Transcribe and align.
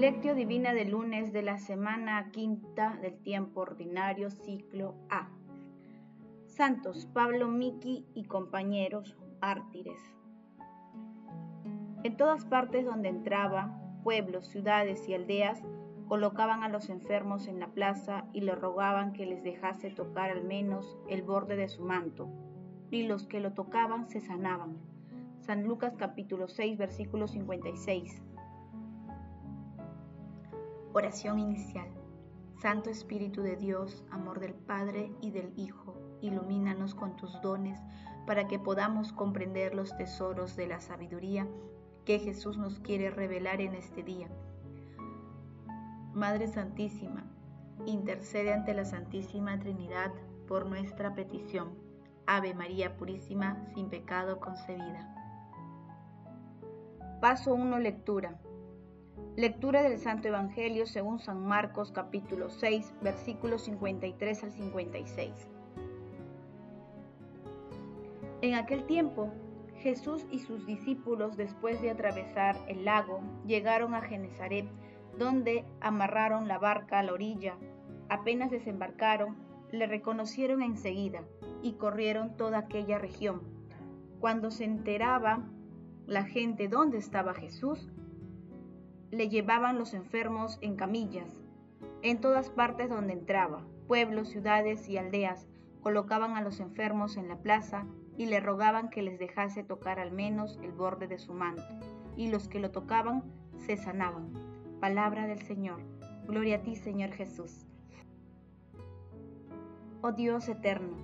Lectio 0.00 0.34
Divina 0.34 0.72
del 0.72 0.92
lunes 0.92 1.30
de 1.30 1.42
la 1.42 1.58
semana 1.58 2.30
quinta 2.32 2.98
del 3.02 3.18
tiempo 3.18 3.60
ordinario 3.60 4.30
ciclo 4.30 4.94
A. 5.10 5.28
Santos 6.46 7.04
Pablo 7.12 7.48
Miki 7.48 8.06
y 8.14 8.24
compañeros 8.24 9.18
mártires. 9.42 10.00
En 12.02 12.16
todas 12.16 12.46
partes 12.46 12.86
donde 12.86 13.10
entraba, 13.10 13.78
pueblos, 14.02 14.46
ciudades 14.46 15.06
y 15.06 15.12
aldeas, 15.12 15.62
colocaban 16.08 16.62
a 16.62 16.70
los 16.70 16.88
enfermos 16.88 17.46
en 17.46 17.60
la 17.60 17.68
plaza 17.68 18.24
y 18.32 18.40
le 18.40 18.54
rogaban 18.54 19.12
que 19.12 19.26
les 19.26 19.42
dejase 19.42 19.90
tocar 19.90 20.30
al 20.30 20.44
menos 20.44 20.96
el 21.10 21.20
borde 21.20 21.56
de 21.56 21.68
su 21.68 21.84
manto, 21.84 22.26
y 22.90 23.02
los 23.02 23.26
que 23.26 23.40
lo 23.40 23.52
tocaban 23.52 24.08
se 24.08 24.22
sanaban. 24.22 24.78
San 25.40 25.64
Lucas 25.64 25.94
capítulo 25.98 26.48
6 26.48 26.78
versículo 26.78 27.28
56. 27.28 28.29
Oración 30.92 31.38
inicial. 31.38 31.86
Santo 32.60 32.90
Espíritu 32.90 33.42
de 33.42 33.54
Dios, 33.54 34.02
amor 34.10 34.40
del 34.40 34.54
Padre 34.54 35.12
y 35.20 35.30
del 35.30 35.52
Hijo, 35.56 35.94
ilumínanos 36.20 36.96
con 36.96 37.16
tus 37.16 37.40
dones 37.42 37.78
para 38.26 38.48
que 38.48 38.58
podamos 38.58 39.12
comprender 39.12 39.72
los 39.72 39.96
tesoros 39.96 40.56
de 40.56 40.66
la 40.66 40.80
sabiduría 40.80 41.46
que 42.04 42.18
Jesús 42.18 42.58
nos 42.58 42.80
quiere 42.80 43.08
revelar 43.10 43.60
en 43.60 43.74
este 43.74 44.02
día. 44.02 44.28
Madre 46.12 46.48
Santísima, 46.48 47.24
intercede 47.86 48.52
ante 48.52 48.74
la 48.74 48.84
Santísima 48.84 49.60
Trinidad 49.60 50.10
por 50.48 50.66
nuestra 50.66 51.14
petición. 51.14 51.68
Ave 52.26 52.52
María 52.52 52.96
Purísima, 52.96 53.64
sin 53.74 53.90
pecado 53.90 54.40
concebida. 54.40 55.14
Paso 57.20 57.54
1. 57.54 57.78
Lectura. 57.78 58.40
Lectura 59.40 59.82
del 59.82 59.98
Santo 59.98 60.28
Evangelio 60.28 60.84
según 60.84 61.18
San 61.18 61.42
Marcos 61.42 61.92
capítulo 61.92 62.50
6 62.50 62.92
versículos 63.00 63.62
53 63.62 64.44
al 64.44 64.52
56. 64.52 65.30
En 68.42 68.52
aquel 68.52 68.84
tiempo, 68.84 69.32
Jesús 69.76 70.26
y 70.30 70.40
sus 70.40 70.66
discípulos, 70.66 71.38
después 71.38 71.80
de 71.80 71.90
atravesar 71.90 72.54
el 72.68 72.84
lago, 72.84 73.22
llegaron 73.46 73.94
a 73.94 74.02
Genezaret, 74.02 74.66
donde 75.16 75.64
amarraron 75.80 76.46
la 76.46 76.58
barca 76.58 76.98
a 76.98 77.02
la 77.02 77.14
orilla. 77.14 77.56
Apenas 78.10 78.50
desembarcaron, 78.50 79.38
le 79.72 79.86
reconocieron 79.86 80.60
enseguida 80.60 81.22
y 81.62 81.76
corrieron 81.76 82.36
toda 82.36 82.58
aquella 82.58 82.98
región. 82.98 83.40
Cuando 84.20 84.50
se 84.50 84.64
enteraba 84.64 85.48
la 86.06 86.24
gente 86.24 86.68
dónde 86.68 86.98
estaba 86.98 87.32
Jesús, 87.32 87.88
le 89.10 89.28
llevaban 89.28 89.78
los 89.78 89.94
enfermos 89.94 90.58
en 90.60 90.76
camillas. 90.76 91.40
En 92.02 92.20
todas 92.20 92.50
partes 92.50 92.88
donde 92.88 93.12
entraba, 93.12 93.64
pueblos, 93.86 94.28
ciudades 94.28 94.88
y 94.88 94.98
aldeas, 94.98 95.48
colocaban 95.82 96.36
a 96.36 96.42
los 96.42 96.60
enfermos 96.60 97.16
en 97.16 97.28
la 97.28 97.38
plaza 97.38 97.86
y 98.16 98.26
le 98.26 98.40
rogaban 98.40 98.90
que 98.90 99.02
les 99.02 99.18
dejase 99.18 99.64
tocar 99.64 99.98
al 99.98 100.12
menos 100.12 100.58
el 100.62 100.72
borde 100.72 101.06
de 101.08 101.18
su 101.18 101.32
manto, 101.32 101.62
y 102.16 102.28
los 102.28 102.48
que 102.48 102.60
lo 102.60 102.70
tocaban 102.70 103.24
se 103.56 103.76
sanaban. 103.76 104.32
Palabra 104.80 105.26
del 105.26 105.42
Señor. 105.42 105.80
Gloria 106.26 106.56
a 106.56 106.62
ti, 106.62 106.76
Señor 106.76 107.10
Jesús. 107.10 107.66
Oh 110.02 110.12
Dios 110.12 110.48
eterno, 110.48 110.96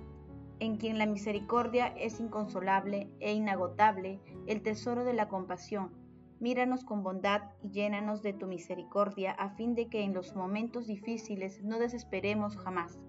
en 0.59 0.77
quien 0.77 0.97
la 0.97 1.05
misericordia 1.05 1.87
es 1.87 2.19
inconsolable 2.19 3.09
e 3.19 3.33
inagotable, 3.33 4.19
el 4.47 4.61
tesoro 4.61 5.03
de 5.03 5.13
la 5.13 5.27
compasión, 5.27 5.91
Míranos 6.39 6.83
con 6.83 7.03
bondad 7.03 7.41
y 7.61 7.71
llénanos 7.71 8.21
de 8.21 8.33
tu 8.33 8.45
misericordia, 8.45 9.31
a 9.31 9.49
fin 9.49 9.73
de 9.73 9.89
que 9.89 10.03
en 10.03 10.13
los 10.13 10.35
momentos 10.35 10.85
difíciles 10.85 11.63
no 11.63 11.79
desesperemos 11.79 12.57
jamás, 12.57 12.99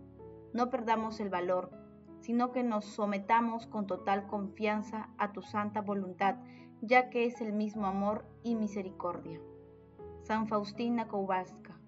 no 0.54 0.70
perdamos 0.70 1.20
el 1.20 1.28
valor, 1.28 1.70
sino 2.20 2.52
que 2.52 2.62
nos 2.62 2.86
sometamos 2.86 3.66
con 3.66 3.86
total 3.86 4.26
confianza 4.26 5.10
a 5.19 5.32
tu 5.32 5.42
santa 5.42 5.82
voluntad, 5.82 6.36
ya 6.80 7.10
que 7.10 7.26
es 7.26 7.41
el 7.41 7.52
mismo 7.52 7.86
amor 7.86 8.25
y 8.42 8.54
misericordia. 8.54 9.41
San 10.22 10.48
Faustina 10.48 11.06
Kowalska. 11.08 11.78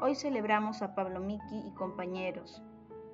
Hoy 0.00 0.14
celebramos 0.14 0.82
a 0.82 0.94
Pablo 0.94 1.20
Miki 1.20 1.62
y 1.66 1.70
compañeros. 1.74 2.62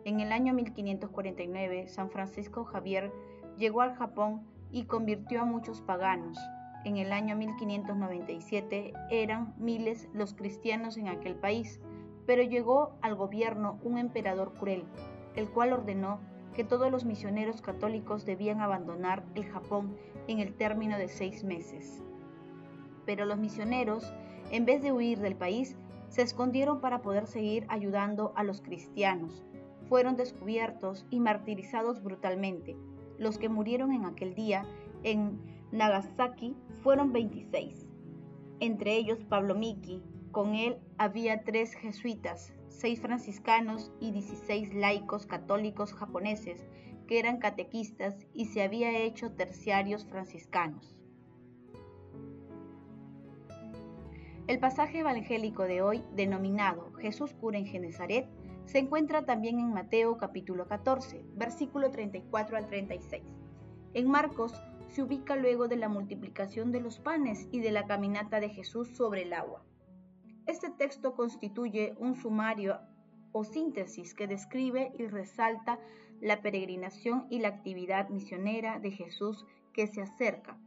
En 0.05 0.21
el 0.21 0.33
año 0.33 0.55
1549, 0.55 1.89
San 1.89 2.11
Francisco 2.11 2.65
Javier 2.65 3.13
llegó 3.57 3.83
al 3.83 3.95
Japón 3.95 4.47
y 4.71 4.85
convirtió 4.85 5.43
a 5.43 5.45
muchos 5.45 5.81
paganos, 5.83 6.39
en 6.85 6.97
el 6.97 7.13
año 7.13 7.37
1597 7.37 8.93
eran 9.11 9.55
miles 9.59 10.09
los 10.13 10.35
cristianos 10.35 10.97
en 10.97 11.09
aquel 11.09 11.35
país, 11.35 11.81
pero 12.27 12.43
llegó 12.43 12.93
al 13.01 13.15
gobierno 13.15 13.79
un 13.83 13.99
emperador 13.99 14.55
cruel, 14.55 14.85
el 15.35 15.49
cual 15.51 15.73
ordenó 15.73 16.21
que 16.55 16.65
todos 16.65 16.91
los 16.91 17.05
misioneros 17.05 17.63
católicos 17.63 18.25
debían 18.25 18.61
abandonar 18.61 19.25
el 19.35 19.45
Japón 19.45 19.97
en 20.27 20.39
el 20.41 20.55
término 20.55 20.99
de 20.99 21.09
seis 21.09 21.45
meses. 21.45 22.03
Pero 23.07 23.25
los 23.25 23.39
misioneros, 23.39 24.13
en 24.51 24.65
vez 24.65 24.83
de 24.83 24.93
huir 24.93 25.21
del 25.21 25.37
país, 25.37 25.77
se 26.09 26.23
escondieron 26.23 26.81
para 26.81 27.03
poder 27.03 27.27
seguir 27.27 27.65
ayudando 27.69 28.33
a 28.35 28.45
los 28.45 28.61
cristianos. 28.61 29.45
Fueron 29.89 30.17
descubiertos 30.17 31.07
y 31.11 31.21
martirizados 31.21 32.03
brutalmente. 32.03 32.77
Los 33.19 33.39
que 33.39 33.49
murieron 33.49 33.93
en 33.93 34.05
aquel 34.05 34.35
día 34.35 34.65
en 35.03 35.39
Nagasaki 35.73 36.57
fueron 36.83 37.13
26, 37.13 37.87
entre 38.61 38.97
ellos 38.97 39.25
Pablo 39.25 39.55
Miki. 39.55 40.03
Con 40.31 40.55
él 40.55 40.79
había 40.99 41.45
tres 41.45 41.75
jesuitas, 41.75 42.53
seis 42.69 43.01
franciscanos 43.01 43.93
y 44.01 44.13
16 44.13 44.75
laicos 44.75 45.27
católicos 45.27 45.93
japoneses 45.93 46.67
que 47.07 47.19
eran 47.19 47.39
catequistas 47.39 48.27
y 48.35 48.47
se 48.47 48.63
había 48.63 48.97
hecho 48.99 49.33
terciarios 49.33 50.07
franciscanos. 50.07 50.97
El 54.47 54.59
pasaje 54.61 55.01
evangélico 55.01 55.65
de 55.65 55.83
hoy, 55.83 56.03
denominado 56.15 56.93
Jesús 56.95 57.35
cura 57.35 57.59
en 57.59 57.67
Genezaret, 57.67 58.27
se 58.65 58.79
encuentra 58.79 59.25
también 59.27 59.59
en 59.59 59.73
Mateo 59.73 60.17
capítulo 60.17 60.67
14, 60.67 61.23
versículo 61.35 61.91
34 61.91 62.57
al 62.57 62.67
36. 62.67 63.23
En 63.95 64.09
Marcos 64.11 64.55
se 64.89 65.03
ubica 65.03 65.37
luego 65.37 65.69
de 65.69 65.77
la 65.77 65.89
multiplicación 65.89 66.73
de 66.73 66.81
los 66.81 66.99
panes 66.99 67.49
y 67.53 67.61
de 67.61 67.73
la 67.73 67.87
caminata 67.87 68.41
de 68.41 68.49
Jesús 68.49 68.97
sobre 68.97 69.23
el 69.23 69.33
agua. 69.33 69.65
Este 70.47 70.71
texto 70.71 71.15
constituye 71.15 71.95
un 71.99 72.15
sumario 72.15 72.81
o 73.33 73.45
síntesis 73.45 74.15
que 74.15 74.27
describe 74.27 74.93
y 74.99 75.07
resalta 75.07 75.79
la 76.21 76.41
peregrinación 76.43 77.27
y 77.31 77.41
la 77.41 77.49
actividad 77.49 78.09
misionera 78.09 78.79
de 78.79 78.91
Jesús 78.91 79.47
que 79.73 79.87
se 79.87 80.03
acerca 80.03 80.59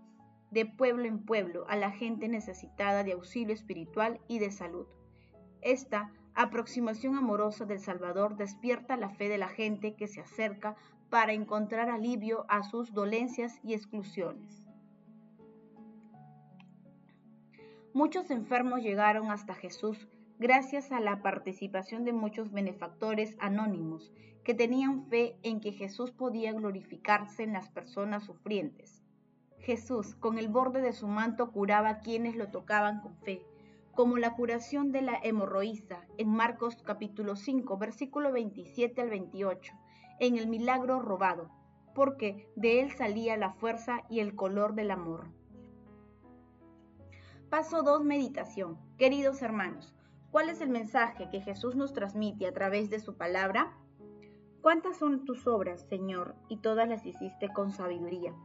de 0.51 0.65
pueblo 0.65 1.05
en 1.05 1.25
pueblo 1.25 1.65
a 1.69 1.77
la 1.77 1.91
gente 1.91 2.27
necesitada 2.27 3.03
de 3.03 3.13
auxilio 3.13 3.53
espiritual 3.53 4.19
y 4.27 4.39
de 4.39 4.51
salud. 4.51 4.85
Esta 5.61 6.11
aproximación 6.35 7.15
amorosa 7.15 7.65
del 7.65 7.79
Salvador 7.79 8.35
despierta 8.35 8.97
la 8.97 9.09
fe 9.09 9.29
de 9.29 9.37
la 9.37 9.47
gente 9.47 9.95
que 9.95 10.07
se 10.07 10.21
acerca 10.21 10.75
para 11.11 11.33
encontrar 11.33 11.89
alivio 11.89 12.45
a 12.47 12.63
sus 12.63 12.93
dolencias 12.93 13.59
y 13.63 13.73
exclusiones. 13.73 14.65
Muchos 17.93 18.31
enfermos 18.31 18.81
llegaron 18.81 19.29
hasta 19.29 19.53
Jesús 19.53 20.07
gracias 20.39 20.93
a 20.93 21.01
la 21.01 21.21
participación 21.21 22.05
de 22.05 22.13
muchos 22.13 22.53
benefactores 22.53 23.35
anónimos 23.41 24.13
que 24.45 24.53
tenían 24.53 25.05
fe 25.07 25.35
en 25.43 25.59
que 25.59 25.73
Jesús 25.73 26.11
podía 26.11 26.53
glorificarse 26.53 27.43
en 27.43 27.51
las 27.51 27.69
personas 27.69 28.23
sufrientes. 28.23 29.03
Jesús, 29.59 30.15
con 30.15 30.37
el 30.37 30.47
borde 30.47 30.81
de 30.81 30.93
su 30.93 31.07
manto, 31.07 31.51
curaba 31.51 31.89
a 31.89 31.99
quienes 31.99 32.37
lo 32.37 32.47
tocaban 32.47 33.01
con 33.01 33.17
fe, 33.17 33.45
como 33.91 34.17
la 34.17 34.33
curación 34.33 34.93
de 34.93 35.01
la 35.01 35.19
hemorroísa 35.21 36.05
en 36.17 36.29
Marcos 36.29 36.81
capítulo 36.83 37.35
5, 37.35 37.77
versículo 37.77 38.31
27 38.31 39.01
al 39.01 39.09
28, 39.09 39.73
en 40.21 40.37
el 40.37 40.47
milagro 40.47 41.01
robado, 41.01 41.49
porque 41.95 42.47
de 42.55 42.79
él 42.79 42.91
salía 42.91 43.35
la 43.37 43.53
fuerza 43.53 44.03
y 44.07 44.19
el 44.19 44.35
color 44.35 44.75
del 44.75 44.91
amor. 44.91 45.25
Paso 47.49 47.81
2. 47.81 48.03
Meditación. 48.03 48.77
Queridos 48.99 49.41
hermanos, 49.41 49.95
¿cuál 50.29 50.49
es 50.49 50.61
el 50.61 50.69
mensaje 50.69 51.27
que 51.31 51.41
Jesús 51.41 51.75
nos 51.75 51.91
transmite 51.93 52.45
a 52.45 52.53
través 52.53 52.91
de 52.91 52.99
su 52.99 53.17
palabra? 53.17 53.75
¿Cuántas 54.61 54.97
son 54.97 55.25
tus 55.25 55.47
obras, 55.47 55.87
Señor, 55.89 56.35
y 56.49 56.57
todas 56.57 56.87
las 56.87 57.03
hiciste 57.03 57.49
con 57.51 57.71
sabiduría? 57.71 58.35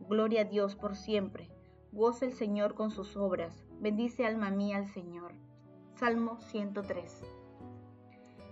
Gloria 0.00 0.40
a 0.40 0.44
Dios 0.46 0.74
por 0.74 0.96
siempre. 0.96 1.48
Goza 1.92 2.26
el 2.26 2.32
Señor 2.32 2.74
con 2.74 2.90
sus 2.90 3.16
obras. 3.16 3.64
Bendice 3.78 4.26
alma 4.26 4.50
mía 4.50 4.78
al 4.78 4.88
Señor. 4.88 5.34
Salmo 5.94 6.40
103. 6.40 7.39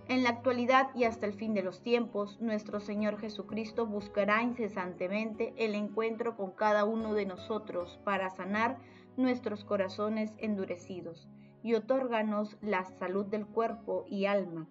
En 0.09 0.23
la 0.23 0.31
actualidad 0.31 0.89
y 0.95 1.03
hasta 1.03 1.27
el 1.27 1.33
fin 1.33 1.53
de 1.53 1.61
los 1.61 1.83
tiempos, 1.83 2.41
nuestro 2.41 2.79
Señor 2.79 3.19
Jesucristo 3.19 3.85
buscará 3.85 4.41
incesantemente 4.41 5.53
el 5.55 5.75
encuentro 5.75 6.35
con 6.35 6.49
cada 6.49 6.83
uno 6.83 7.13
de 7.13 7.27
nosotros 7.27 7.99
para 8.03 8.31
sanar 8.31 8.79
nuestros 9.17 9.63
corazones 9.63 10.33
endurecidos 10.39 11.29
y 11.61 11.75
otórganos 11.75 12.57
la 12.59 12.85
salud 12.85 13.27
del 13.27 13.45
cuerpo 13.45 14.03
y 14.09 14.25
alma. 14.25 14.67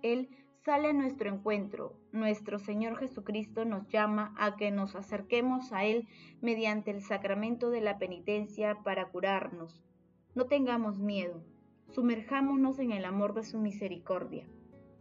Él 0.00 0.30
sale 0.64 0.88
a 0.88 0.94
nuestro 0.94 1.28
encuentro. 1.28 2.00
Nuestro 2.10 2.58
Señor 2.58 2.96
Jesucristo 2.96 3.66
nos 3.66 3.86
llama 3.88 4.34
a 4.38 4.56
que 4.56 4.70
nos 4.70 4.96
acerquemos 4.96 5.70
a 5.70 5.84
Él 5.84 6.08
mediante 6.40 6.92
el 6.92 7.02
sacramento 7.02 7.68
de 7.68 7.82
la 7.82 7.98
penitencia 7.98 8.78
para 8.84 9.10
curarnos. 9.10 9.82
No 10.34 10.46
tengamos 10.46 10.98
miedo, 10.98 11.44
sumerjámonos 11.90 12.78
en 12.78 12.92
el 12.92 13.04
amor 13.04 13.34
de 13.34 13.44
su 13.44 13.58
misericordia. 13.58 14.46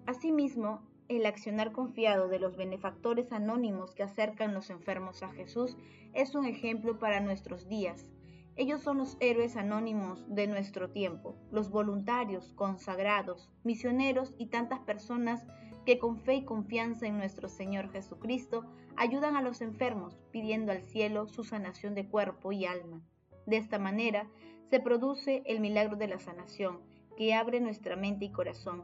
Asimismo, 0.08 0.80
el 1.10 1.26
accionar 1.26 1.74
confiado 1.74 2.30
de 2.30 2.40
los 2.40 2.56
benefactores 2.56 3.34
anónimos 3.34 3.94
que 3.94 4.04
acercan 4.04 4.54
los 4.54 4.70
enfermos 4.70 5.22
a 5.22 5.28
Jesús 5.28 5.76
es 6.14 6.34
un 6.34 6.46
ejemplo 6.46 6.98
para 6.98 7.20
nuestros 7.20 7.68
días. 7.68 8.08
Ellos 8.56 8.82
son 8.82 9.00
los 9.00 9.18
héroes 9.20 9.58
anónimos 9.58 10.24
de 10.34 10.48
nuestro 10.48 10.92
tiempo, 10.92 11.36
los 11.52 11.70
voluntarios, 11.70 12.54
consagrados, 12.54 13.52
misioneros 13.66 14.34
y 14.38 14.46
tantas 14.46 14.80
personas 14.80 15.46
que 15.86 16.00
con 16.00 16.18
fe 16.22 16.36
y 16.36 16.46
confianza 16.46 17.06
en 17.06 17.18
nuestro 17.18 17.50
Señor 17.50 17.92
Jesucristo 17.92 18.64
ayudan 18.96 19.36
a 19.36 19.42
los 19.42 19.60
enfermos, 19.60 20.22
pidiendo 20.32 20.72
al 20.72 20.84
cielo 20.84 21.28
su 21.28 21.44
sanación 21.44 21.96
de 21.96 22.08
cuerpo 22.08 22.54
y 22.54 22.66
alma. 22.66 23.02
De 23.46 23.58
esta 23.58 23.78
manera 23.78 24.30
se 24.70 24.80
produce 24.80 25.44
el 25.46 25.60
milagro 25.60 25.98
de 25.98 26.08
la 26.08 26.18
sanación, 26.18 26.80
que 27.18 27.34
abre 27.34 27.60
nuestra 27.60 27.98
mente 27.98 28.24
y 28.24 28.32
corazón, 28.32 28.84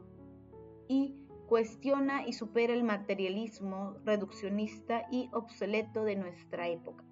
y 0.88 1.16
cuestiona 1.48 2.26
y 2.26 2.34
supera 2.34 2.74
el 2.74 2.84
materialismo 2.84 3.98
reduccionista 4.06 5.04
y 5.12 5.30
obsoleto 5.34 6.04
de 6.04 6.16
nuestra 6.16 6.68
época. 6.68 7.04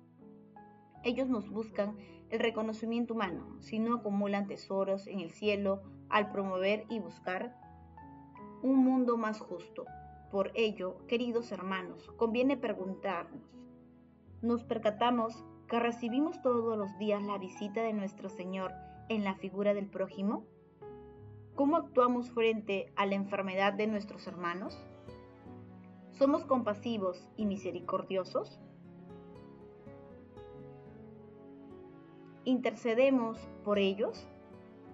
Ellos 1.04 1.28
nos 1.28 1.50
buscan 1.50 1.98
el 2.30 2.40
reconocimiento 2.40 3.14
humano, 3.14 3.58
si 3.60 3.80
no 3.80 3.96
acumulan 3.96 4.48
tesoros 4.48 5.08
en 5.08 5.20
el 5.20 5.32
cielo 5.32 5.82
al 6.10 6.32
promover 6.32 6.86
y 6.90 7.00
buscar 7.00 7.56
un 8.62 8.78
mundo 8.84 9.18
más 9.18 9.40
justo. 9.40 9.86
Por 10.32 10.52
ello, 10.56 11.06
queridos 11.08 11.52
hermanos, 11.52 12.10
conviene 12.18 12.56
preguntarnos, 12.56 13.44
¿nos 14.42 14.64
percatamos 14.64 15.44
que 15.68 15.80
recibimos 15.80 16.42
todos 16.42 16.78
los 16.78 16.98
días 16.98 17.22
la 17.24 17.38
visita 17.38 17.82
de 17.82 17.94
nuestro 17.94 18.30
Señor 18.30 18.72
en 19.10 19.24
la 19.24 19.36
figura 19.36 19.74
del 19.74 19.88
prójimo? 19.88 20.46
¿Cómo 21.56 21.76
actuamos 21.76 22.32
frente 22.32 22.92
a 22.96 23.06
la 23.06 23.16
enfermedad 23.16 23.74
de 23.74 23.86
nuestros 23.86 24.26
hermanos? 24.26 24.82
¿Somos 26.12 26.46
compasivos 26.46 27.28
y 27.36 27.46
misericordiosos? 27.46 28.60
¿Intercedemos 32.46 33.38
por 33.66 33.80
ellos? 33.80 34.28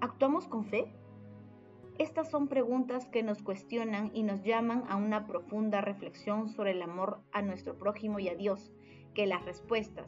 ¿Actuamos 0.01 0.47
con 0.47 0.65
fe? 0.65 0.91
Estas 1.99 2.29
son 2.29 2.47
preguntas 2.47 3.07
que 3.07 3.23
nos 3.23 3.41
cuestionan 3.41 4.11
y 4.13 4.23
nos 4.23 4.43
llaman 4.43 4.83
a 4.89 4.95
una 4.95 5.27
profunda 5.27 5.81
reflexión 5.81 6.49
sobre 6.49 6.71
el 6.71 6.81
amor 6.81 7.21
a 7.31 7.41
nuestro 7.41 7.77
prójimo 7.77 8.19
y 8.19 8.29
a 8.29 8.35
Dios, 8.35 8.71
que 9.13 9.27
las 9.27 9.45
respuestas 9.45 10.07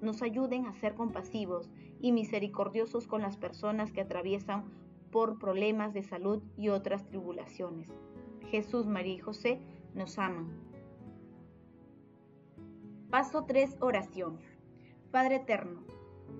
nos 0.00 0.22
ayuden 0.22 0.66
a 0.66 0.74
ser 0.74 0.94
compasivos 0.94 1.70
y 2.00 2.12
misericordiosos 2.12 3.06
con 3.06 3.22
las 3.22 3.36
personas 3.36 3.92
que 3.92 4.02
atraviesan 4.02 4.64
por 5.14 5.38
problemas 5.38 5.94
de 5.94 6.02
salud 6.02 6.42
y 6.56 6.70
otras 6.70 7.06
tribulaciones. 7.06 7.88
Jesús, 8.50 8.84
María 8.88 9.14
y 9.14 9.18
José 9.18 9.60
nos 9.94 10.18
aman. 10.18 10.50
Paso 13.10 13.44
3. 13.44 13.76
Oración. 13.78 14.40
Padre 15.12 15.36
Eterno, 15.36 15.84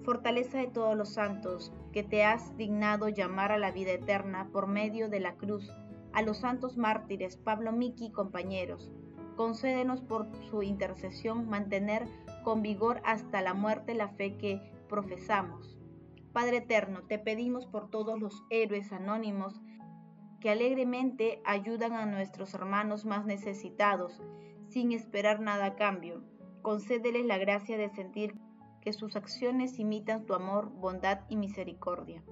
fortaleza 0.02 0.58
de 0.58 0.66
todos 0.66 0.96
los 0.96 1.10
santos, 1.10 1.72
que 1.92 2.02
te 2.02 2.24
has 2.24 2.56
dignado 2.56 3.08
llamar 3.08 3.52
a 3.52 3.58
la 3.58 3.70
vida 3.70 3.92
eterna 3.92 4.48
por 4.52 4.66
medio 4.66 5.08
de 5.08 5.20
la 5.20 5.36
cruz, 5.36 5.70
a 6.12 6.22
los 6.22 6.38
santos 6.38 6.76
mártires 6.76 7.36
Pablo 7.36 7.70
Miki 7.70 8.06
y 8.06 8.10
compañeros. 8.10 8.90
Concédenos 9.36 10.00
por 10.00 10.26
su 10.50 10.64
intercesión 10.64 11.48
mantener 11.48 12.08
con 12.42 12.60
vigor 12.60 13.00
hasta 13.04 13.40
la 13.40 13.54
muerte 13.54 13.94
la 13.94 14.08
fe 14.08 14.36
que 14.36 14.60
profesamos. 14.88 15.76
Padre 16.34 16.56
Eterno, 16.56 17.02
te 17.04 17.20
pedimos 17.20 17.64
por 17.64 17.90
todos 17.90 18.18
los 18.18 18.42
héroes 18.50 18.92
anónimos 18.92 19.62
que 20.40 20.50
alegremente 20.50 21.40
ayudan 21.44 21.92
a 21.92 22.06
nuestros 22.06 22.54
hermanos 22.54 23.04
más 23.04 23.24
necesitados, 23.24 24.20
sin 24.66 24.90
esperar 24.90 25.38
nada 25.38 25.66
a 25.66 25.74
cambio. 25.76 26.24
Concédeles 26.60 27.24
la 27.24 27.38
gracia 27.38 27.78
de 27.78 27.88
sentir 27.88 28.34
que 28.80 28.92
sus 28.92 29.14
acciones 29.14 29.78
imitan 29.78 30.26
tu 30.26 30.34
amor, 30.34 30.70
bondad 30.70 31.20
y 31.28 31.36
misericordia. 31.36 32.24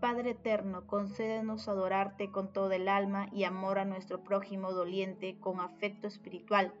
Padre 0.00 0.30
eterno, 0.30 0.86
concédenos 0.86 1.66
adorarte 1.66 2.30
con 2.30 2.52
todo 2.52 2.70
el 2.70 2.88
alma 2.88 3.26
y 3.32 3.42
amor 3.42 3.80
a 3.80 3.84
nuestro 3.84 4.22
prójimo 4.22 4.70
doliente 4.70 5.40
con 5.40 5.58
afecto 5.58 6.06
espiritual. 6.06 6.72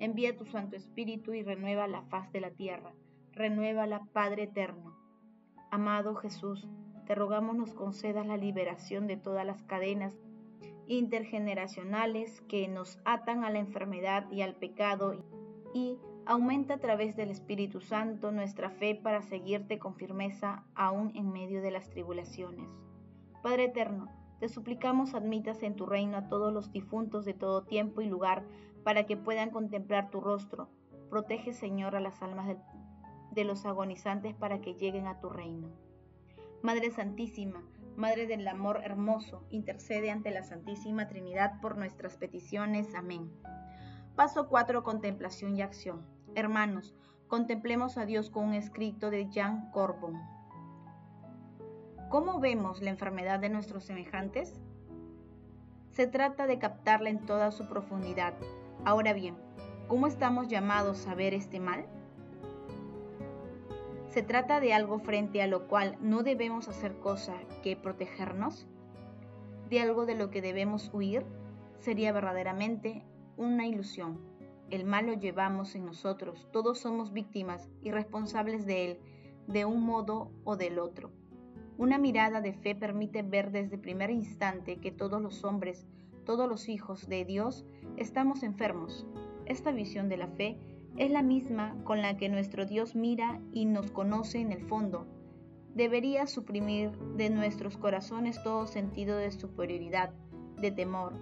Envía 0.00 0.36
tu 0.36 0.44
Santo 0.44 0.76
Espíritu 0.76 1.32
y 1.32 1.42
renueva 1.42 1.88
la 1.88 2.02
faz 2.02 2.30
de 2.30 2.42
la 2.42 2.50
tierra. 2.50 2.92
Renuévala, 3.32 4.06
Padre 4.12 4.42
eterno. 4.42 5.03
Amado 5.74 6.14
Jesús, 6.14 6.68
te 7.04 7.16
rogamos 7.16 7.56
nos 7.56 7.74
concedas 7.74 8.24
la 8.28 8.36
liberación 8.36 9.08
de 9.08 9.16
todas 9.16 9.44
las 9.44 9.64
cadenas 9.64 10.16
intergeneracionales 10.86 12.42
que 12.42 12.68
nos 12.68 13.00
atan 13.04 13.42
a 13.42 13.50
la 13.50 13.58
enfermedad 13.58 14.30
y 14.30 14.42
al 14.42 14.54
pecado 14.54 15.16
y 15.74 15.98
Aumenta 16.26 16.74
a 16.74 16.78
través 16.78 17.16
del 17.16 17.30
Espíritu 17.30 17.80
Santo 17.80 18.30
nuestra 18.30 18.70
fe 18.70 18.94
para 18.94 19.20
seguirte 19.20 19.78
con 19.80 19.96
firmeza 19.96 20.64
aún 20.74 21.10
en 21.16 21.30
medio 21.32 21.60
de 21.60 21.70
las 21.70 21.90
tribulaciones. 21.90 22.66
Padre 23.42 23.64
eterno, 23.64 24.08
te 24.40 24.48
suplicamos 24.48 25.14
admitas 25.14 25.62
en 25.62 25.76
tu 25.76 25.84
reino 25.84 26.16
a 26.16 26.28
todos 26.28 26.50
los 26.50 26.72
difuntos 26.72 27.26
de 27.26 27.34
todo 27.34 27.64
tiempo 27.64 28.00
y 28.00 28.06
lugar 28.06 28.46
para 28.84 29.04
que 29.04 29.18
puedan 29.18 29.50
contemplar 29.50 30.10
tu 30.10 30.20
rostro. 30.20 30.70
Protege, 31.10 31.52
Señor, 31.52 31.94
a 31.94 32.00
las 32.00 32.22
almas 32.22 32.46
de, 32.46 32.56
de 33.34 33.44
los 33.44 33.66
agonizantes 33.66 34.34
para 34.34 34.60
que 34.60 34.74
lleguen 34.74 35.06
a 35.06 35.20
tu 35.20 35.28
reino. 35.28 35.68
Madre 36.62 36.90
Santísima, 36.90 37.62
Madre 37.96 38.26
del 38.26 38.46
Amor 38.48 38.80
Hermoso, 38.82 39.44
intercede 39.50 40.10
ante 40.10 40.32
la 40.32 40.42
Santísima 40.42 41.06
Trinidad 41.06 41.60
por 41.60 41.76
nuestras 41.76 42.16
peticiones. 42.16 42.94
Amén. 42.94 43.30
Paso 44.16 44.48
4. 44.48 44.82
Contemplación 44.82 45.56
y 45.56 45.62
acción. 45.62 46.04
Hermanos, 46.34 46.94
contemplemos 47.28 47.96
a 47.96 48.04
Dios 48.04 48.30
con 48.30 48.44
un 48.44 48.54
escrito 48.54 49.10
de 49.10 49.28
Jean 49.30 49.70
Corbon. 49.70 50.20
¿Cómo 52.08 52.40
vemos 52.40 52.82
la 52.82 52.90
enfermedad 52.90 53.38
de 53.38 53.48
nuestros 53.48 53.84
semejantes? 53.84 54.60
Se 55.90 56.08
trata 56.08 56.46
de 56.48 56.58
captarla 56.58 57.10
en 57.10 57.24
toda 57.26 57.52
su 57.52 57.68
profundidad. 57.68 58.34
Ahora 58.84 59.12
bien, 59.12 59.36
¿cómo 59.86 60.08
estamos 60.08 60.48
llamados 60.48 61.06
a 61.06 61.14
ver 61.14 61.34
este 61.34 61.60
mal? 61.60 61.86
¿Se 64.14 64.22
trata 64.22 64.60
de 64.60 64.72
algo 64.72 65.00
frente 65.00 65.42
a 65.42 65.48
lo 65.48 65.66
cual 65.66 65.98
no 66.00 66.22
debemos 66.22 66.68
hacer 66.68 67.00
cosa 67.00 67.34
que 67.64 67.74
protegernos? 67.74 68.68
¿De 69.68 69.80
algo 69.80 70.06
de 70.06 70.14
lo 70.14 70.30
que 70.30 70.40
debemos 70.40 70.88
huir? 70.94 71.26
Sería 71.80 72.12
verdaderamente 72.12 73.02
una 73.36 73.66
ilusión. 73.66 74.20
El 74.70 74.84
mal 74.84 75.06
lo 75.06 75.14
llevamos 75.14 75.74
en 75.74 75.84
nosotros, 75.84 76.46
todos 76.52 76.78
somos 76.78 77.12
víctimas 77.12 77.68
y 77.82 77.90
responsables 77.90 78.66
de 78.66 78.84
él, 78.84 78.98
de 79.48 79.64
un 79.64 79.82
modo 79.82 80.30
o 80.44 80.56
del 80.56 80.78
otro. 80.78 81.10
Una 81.76 81.98
mirada 81.98 82.40
de 82.40 82.52
fe 82.52 82.76
permite 82.76 83.22
ver 83.22 83.50
desde 83.50 83.78
primer 83.78 84.10
instante 84.10 84.76
que 84.76 84.92
todos 84.92 85.20
los 85.20 85.42
hombres, 85.42 85.88
todos 86.24 86.48
los 86.48 86.68
hijos 86.68 87.08
de 87.08 87.24
Dios, 87.24 87.66
estamos 87.96 88.44
enfermos. 88.44 89.08
Esta 89.44 89.72
visión 89.72 90.08
de 90.08 90.18
la 90.18 90.28
fe 90.28 90.56
es 90.96 91.10
la 91.10 91.22
misma 91.22 91.76
con 91.84 92.02
la 92.02 92.16
que 92.16 92.28
nuestro 92.28 92.66
Dios 92.66 92.94
mira 92.94 93.40
y 93.52 93.64
nos 93.64 93.90
conoce 93.90 94.38
en 94.38 94.52
el 94.52 94.62
fondo. 94.62 95.06
Debería 95.74 96.26
suprimir 96.26 96.92
de 97.16 97.30
nuestros 97.30 97.76
corazones 97.76 98.40
todo 98.44 98.66
sentido 98.66 99.16
de 99.16 99.32
superioridad, 99.32 100.10
de 100.60 100.70
temor, 100.70 101.14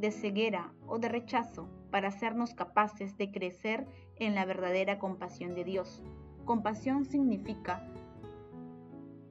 de 0.00 0.10
ceguera 0.10 0.72
o 0.86 0.98
de 0.98 1.08
rechazo 1.08 1.68
para 1.92 2.08
hacernos 2.08 2.54
capaces 2.54 3.16
de 3.16 3.30
crecer 3.30 3.86
en 4.16 4.34
la 4.34 4.44
verdadera 4.44 4.98
compasión 4.98 5.54
de 5.54 5.64
Dios. 5.64 6.02
Compasión 6.44 7.04
significa 7.04 7.88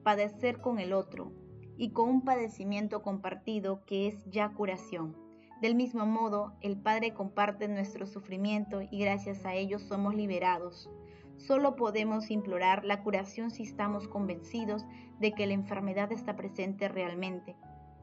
padecer 0.02 0.60
con 0.60 0.78
el 0.78 0.94
otro 0.94 1.32
y 1.76 1.90
con 1.90 2.08
un 2.08 2.22
padecimiento 2.22 3.02
compartido 3.02 3.84
que 3.84 4.06
es 4.06 4.24
ya 4.30 4.48
curación. 4.48 5.14
Del 5.62 5.76
mismo 5.76 6.06
modo, 6.06 6.54
el 6.60 6.76
Padre 6.76 7.14
comparte 7.14 7.68
nuestro 7.68 8.08
sufrimiento 8.08 8.80
y 8.82 8.98
gracias 8.98 9.46
a 9.46 9.54
ello 9.54 9.78
somos 9.78 10.12
liberados. 10.12 10.90
Solo 11.36 11.76
podemos 11.76 12.32
implorar 12.32 12.84
la 12.84 13.04
curación 13.04 13.52
si 13.52 13.62
estamos 13.62 14.08
convencidos 14.08 14.84
de 15.20 15.30
que 15.30 15.46
la 15.46 15.52
enfermedad 15.52 16.10
está 16.10 16.34
presente 16.34 16.88
realmente. 16.88 17.54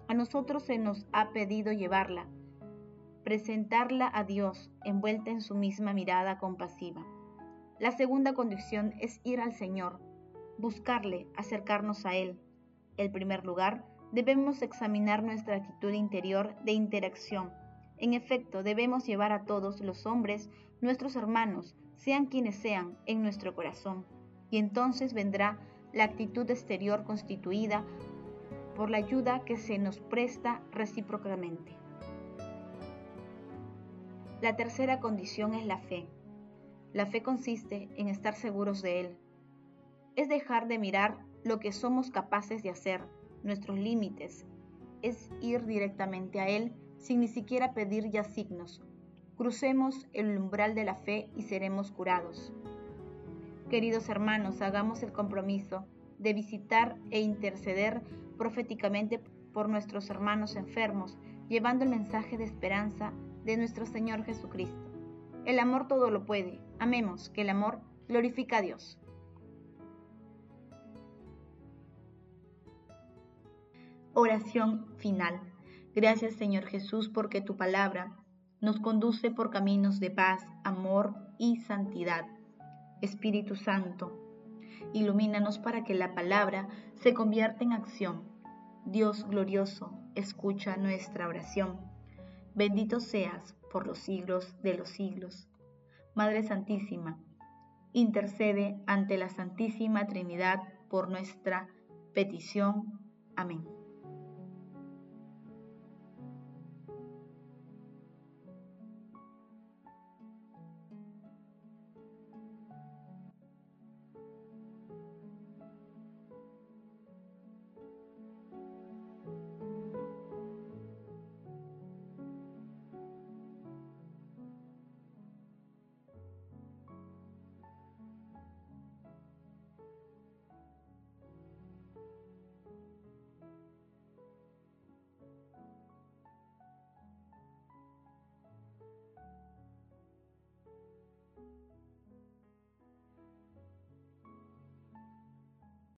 A 0.07 0.13
nosotros 0.13 0.63
se 0.63 0.77
nos 0.77 1.05
ha 1.11 1.31
pedido 1.31 1.73
llevarla, 1.73 2.27
presentarla 3.25 4.09
a 4.13 4.23
Dios 4.23 4.71
envuelta 4.85 5.29
en 5.29 5.41
su 5.41 5.53
misma 5.53 5.91
mirada 5.91 6.37
compasiva. 6.37 7.05
La 7.77 7.91
segunda 7.91 8.33
condición 8.33 8.93
es 9.01 9.19
ir 9.25 9.41
al 9.41 9.51
Señor. 9.51 9.99
buscarle, 10.57 11.27
acercarnos 11.35 12.05
a 12.05 12.15
Él. 12.15 12.39
En 12.95 13.11
primer 13.11 13.45
lugar, 13.45 13.85
debemos 14.11 14.61
examinar 14.61 15.23
nuestra 15.23 15.57
actitud 15.57 15.91
interior 15.91 16.55
de 16.63 16.71
interacción. 16.71 17.51
En 17.97 18.13
efecto, 18.13 18.63
debemos 18.63 19.05
llevar 19.05 19.31
a 19.31 19.45
todos 19.45 19.81
los 19.81 20.05
hombres, 20.05 20.49
nuestros 20.81 21.15
hermanos, 21.15 21.75
sean 21.95 22.25
quienes 22.25 22.55
sean, 22.55 22.97
en 23.05 23.21
nuestro 23.21 23.53
corazón. 23.55 24.05
Y 24.49 24.57
entonces 24.57 25.13
vendrá 25.13 25.59
la 25.93 26.05
actitud 26.05 26.49
exterior 26.49 27.03
constituida 27.03 27.83
por 28.75 28.89
la 28.89 28.97
ayuda 28.97 29.43
que 29.43 29.57
se 29.57 29.77
nos 29.77 29.99
presta 29.99 30.61
recíprocamente. 30.71 31.73
La 34.41 34.55
tercera 34.55 35.01
condición 35.01 35.53
es 35.53 35.65
la 35.65 35.79
fe. 35.79 36.07
La 36.93 37.05
fe 37.05 37.21
consiste 37.21 37.89
en 37.97 38.07
estar 38.07 38.35
seguros 38.35 38.81
de 38.81 39.01
Él. 39.01 39.17
Es 40.15 40.29
dejar 40.29 40.67
de 40.67 40.79
mirar 40.79 41.17
lo 41.43 41.59
que 41.59 41.73
somos 41.73 42.09
capaces 42.09 42.63
de 42.63 42.69
hacer, 42.69 43.01
nuestros 43.43 43.77
límites. 43.77 44.45
Es 45.01 45.29
ir 45.41 45.65
directamente 45.65 46.39
a 46.39 46.47
Él 46.47 46.73
sin 46.97 47.21
ni 47.21 47.27
siquiera 47.27 47.73
pedir 47.73 48.09
ya 48.09 48.23
signos. 48.23 48.81
Crucemos 49.37 50.07
el 50.13 50.37
umbral 50.37 50.75
de 50.75 50.83
la 50.83 50.95
fe 50.95 51.29
y 51.35 51.43
seremos 51.43 51.91
curados. 51.91 52.51
Queridos 53.69 54.09
hermanos, 54.09 54.61
hagamos 54.61 55.01
el 55.03 55.13
compromiso 55.13 55.85
de 56.17 56.33
visitar 56.33 56.97
e 57.11 57.21
interceder 57.21 58.01
proféticamente 58.37 59.19
por 59.53 59.69
nuestros 59.69 60.09
hermanos 60.09 60.55
enfermos, 60.55 61.17
llevando 61.47 61.83
el 61.83 61.89
mensaje 61.89 62.37
de 62.37 62.43
esperanza 62.43 63.13
de 63.45 63.57
nuestro 63.57 63.85
Señor 63.85 64.23
Jesucristo. 64.23 64.91
El 65.45 65.59
amor 65.59 65.87
todo 65.87 66.11
lo 66.11 66.25
puede. 66.25 66.59
Amemos 66.79 67.29
que 67.29 67.41
el 67.41 67.49
amor 67.49 67.79
glorifica 68.07 68.57
a 68.57 68.61
Dios. 68.61 68.99
Oración 74.13 74.87
final. 74.97 75.39
Gracias 75.93 76.33
Señor 76.33 76.65
Jesús 76.65 77.09
porque 77.09 77.41
tu 77.41 77.55
palabra 77.57 78.17
nos 78.61 78.79
conduce 78.79 79.31
por 79.31 79.51
caminos 79.51 79.99
de 79.99 80.11
paz, 80.11 80.45
amor 80.63 81.15
y 81.37 81.57
santidad. 81.57 82.25
Espíritu 83.01 83.55
Santo, 83.55 84.11
ilumínanos 84.93 85.59
para 85.59 85.83
que 85.83 85.93
la 85.93 86.13
palabra 86.13 86.67
se 86.95 87.13
convierta 87.13 87.63
en 87.63 87.73
acción. 87.73 88.23
Dios 88.85 89.25
glorioso, 89.27 89.91
escucha 90.15 90.75
nuestra 90.75 91.27
oración. 91.27 91.79
Bendito 92.55 92.99
seas 92.99 93.55
por 93.71 93.87
los 93.87 93.99
siglos 93.99 94.55
de 94.63 94.73
los 94.73 94.89
siglos. 94.89 95.47
Madre 96.15 96.43
Santísima, 96.43 97.19
intercede 97.93 98.81
ante 98.87 99.17
la 99.17 99.29
Santísima 99.29 100.07
Trinidad 100.07 100.61
por 100.89 101.09
nuestra 101.09 101.67
petición. 102.13 102.99
Amén. 103.35 103.78